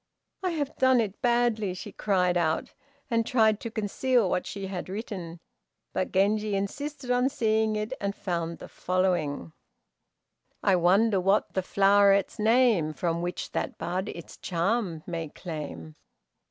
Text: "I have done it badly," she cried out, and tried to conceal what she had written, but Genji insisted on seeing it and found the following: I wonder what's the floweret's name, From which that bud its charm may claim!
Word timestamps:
"I 0.41 0.49
have 0.49 0.75
done 0.77 0.99
it 0.99 1.21
badly," 1.21 1.75
she 1.75 1.91
cried 1.91 2.35
out, 2.35 2.73
and 3.11 3.23
tried 3.23 3.59
to 3.59 3.69
conceal 3.69 4.31
what 4.31 4.47
she 4.47 4.65
had 4.65 4.89
written, 4.89 5.39
but 5.93 6.11
Genji 6.11 6.55
insisted 6.55 7.11
on 7.11 7.29
seeing 7.29 7.75
it 7.75 7.93
and 8.01 8.15
found 8.15 8.57
the 8.57 8.67
following: 8.67 9.53
I 10.63 10.75
wonder 10.75 11.21
what's 11.21 11.51
the 11.51 11.61
floweret's 11.61 12.39
name, 12.39 12.93
From 12.93 13.21
which 13.21 13.51
that 13.51 13.77
bud 13.77 14.09
its 14.09 14.37
charm 14.37 15.03
may 15.05 15.29
claim! 15.29 15.93